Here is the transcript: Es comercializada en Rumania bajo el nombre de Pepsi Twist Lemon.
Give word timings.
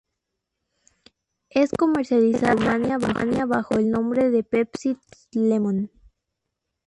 Es 1.51 1.69
comercializada 1.77 2.75
en 2.75 2.89
Rumania 2.99 3.45
bajo 3.45 3.75
el 3.75 3.91
nombre 3.91 4.31
de 4.31 4.43
Pepsi 4.43 4.95
Twist 4.95 5.35
Lemon. 5.35 5.91